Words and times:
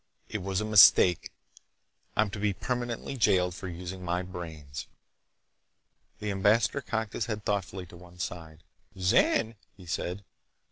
It 0.29 0.41
was 0.41 0.59
a 0.59 0.65
mistake! 0.65 1.29
I'm 2.17 2.31
to 2.31 2.39
be 2.39 2.53
permanently 2.53 3.15
jailed 3.17 3.53
for 3.53 3.67
using 3.67 4.03
my 4.03 4.23
brains!" 4.23 4.87
The 6.17 6.31
ambassador 6.31 6.81
cocked 6.81 7.13
his 7.13 7.27
head 7.27 7.45
thoughtfully 7.45 7.85
to 7.85 7.97
one 7.97 8.17
side. 8.17 8.63
"Zan?" 8.97 9.53
he 9.77 9.85
said. 9.85 10.23